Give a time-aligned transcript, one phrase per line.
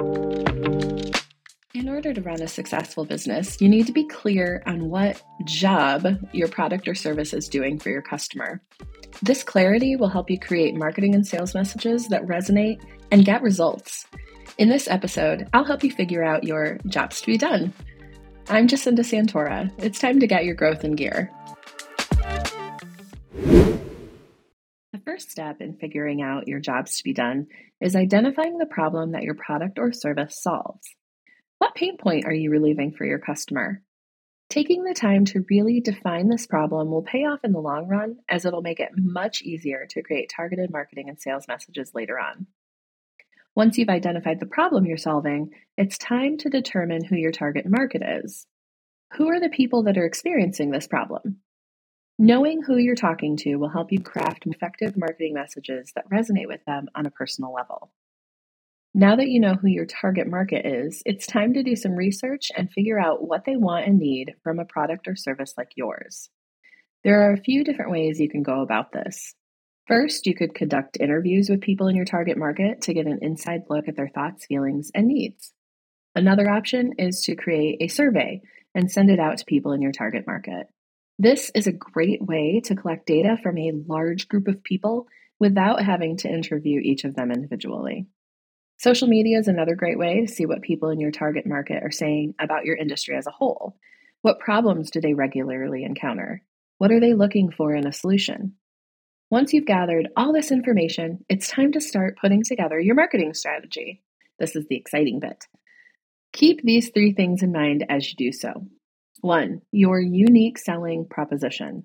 [0.00, 6.06] In order to run a successful business, you need to be clear on what job
[6.32, 8.62] your product or service is doing for your customer.
[9.22, 14.06] This clarity will help you create marketing and sales messages that resonate and get results.
[14.56, 17.72] In this episode, I'll help you figure out your jobs to be done.
[18.48, 19.70] I'm Jacinda Santora.
[19.78, 21.30] It's time to get your growth in gear.
[25.00, 27.46] The first step in figuring out your jobs to be done
[27.80, 30.86] is identifying the problem that your product or service solves.
[31.56, 33.82] What pain point are you relieving for your customer?
[34.50, 38.16] Taking the time to really define this problem will pay off in the long run
[38.28, 42.46] as it'll make it much easier to create targeted marketing and sales messages later on.
[43.54, 48.02] Once you've identified the problem you're solving, it's time to determine who your target market
[48.22, 48.46] is.
[49.14, 51.38] Who are the people that are experiencing this problem?
[52.22, 56.62] Knowing who you're talking to will help you craft effective marketing messages that resonate with
[56.66, 57.90] them on a personal level.
[58.92, 62.52] Now that you know who your target market is, it's time to do some research
[62.54, 66.28] and figure out what they want and need from a product or service like yours.
[67.04, 69.34] There are a few different ways you can go about this.
[69.88, 73.62] First, you could conduct interviews with people in your target market to get an inside
[73.70, 75.54] look at their thoughts, feelings, and needs.
[76.14, 78.42] Another option is to create a survey
[78.74, 80.66] and send it out to people in your target market.
[81.22, 85.06] This is a great way to collect data from a large group of people
[85.38, 88.06] without having to interview each of them individually.
[88.78, 91.90] Social media is another great way to see what people in your target market are
[91.90, 93.76] saying about your industry as a whole.
[94.22, 96.40] What problems do they regularly encounter?
[96.78, 98.54] What are they looking for in a solution?
[99.30, 104.02] Once you've gathered all this information, it's time to start putting together your marketing strategy.
[104.38, 105.44] This is the exciting bit.
[106.32, 108.64] Keep these three things in mind as you do so.
[109.22, 111.84] One, your unique selling proposition.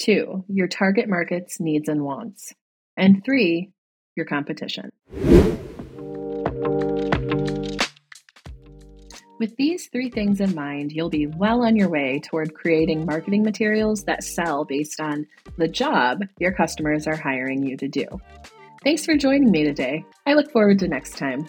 [0.00, 2.52] Two, your target market's needs and wants.
[2.96, 3.72] And three,
[4.14, 4.90] your competition.
[9.38, 13.42] With these three things in mind, you'll be well on your way toward creating marketing
[13.42, 15.26] materials that sell based on
[15.58, 18.06] the job your customers are hiring you to do.
[18.84, 20.04] Thanks for joining me today.
[20.24, 21.48] I look forward to next time.